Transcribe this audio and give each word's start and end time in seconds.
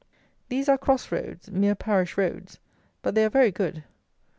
These 0.49 0.67
are 0.67 0.79
cross 0.79 1.11
roads, 1.11 1.51
mere 1.51 1.75
parish 1.75 2.17
roads; 2.17 2.57
but 3.03 3.13
they 3.13 3.23
are 3.23 3.29
very 3.29 3.51
good. 3.51 3.83